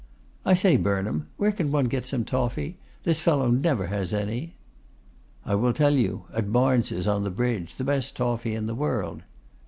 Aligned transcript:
'I 0.45 0.55
say, 0.55 0.77
Burnham, 0.77 1.27
where 1.37 1.51
can 1.51 1.69
one 1.71 1.85
get 1.85 2.07
some 2.07 2.25
toffy? 2.25 2.79
This 3.03 3.19
fellow 3.19 3.51
never 3.51 3.85
has 3.85 4.15
any.' 4.15 4.55
'I 5.45 5.53
will 5.53 5.73
tell 5.73 5.93
you; 5.93 6.23
at 6.33 6.51
Barnes' 6.51 7.05
on 7.05 7.23
the 7.23 7.29
bridge. 7.29 7.75
The 7.75 7.83
best 7.83 8.15
toffy 8.17 8.55
in 8.55 8.65
the 8.65 8.73
world. 8.73 9.21